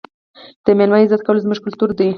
د 0.65 0.67
مېلمه 0.77 0.97
عزت 1.03 1.21
کول 1.25 1.37
زموږ 1.43 1.59
کلتور 1.65 1.89
دی. 1.97 2.09